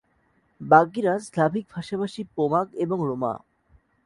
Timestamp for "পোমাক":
2.35-2.67